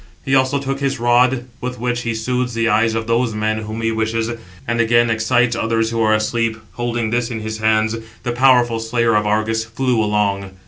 He 0.25 0.33
also 0.33 0.57
took 0.57 0.79
his 0.79 0.99
rod, 0.99 1.45
with 1.61 1.77
which 1.79 2.01
he 2.01 2.15
soothes 2.15 2.55
the 2.55 2.67
eyes 2.67 2.95
of 2.95 3.05
those 3.05 3.35
men 3.35 3.59
whom 3.59 3.81
he 3.83 3.91
wishes, 3.91 4.31
and 4.67 4.81
again 4.81 5.11
excites 5.11 5.55
others 5.55 5.91
who 5.91 6.01
are 6.01 6.15
asleep; 6.15 6.57
holding 6.71 7.11
this 7.11 7.29
in 7.29 7.41
his 7.41 7.59
hands, 7.59 7.95
the 8.23 8.31
powerful 8.31 8.79
slayer 8.79 9.13
of 9.13 9.27
Argus 9.27 9.63
flew 9.63 10.03
along. 10.03 10.53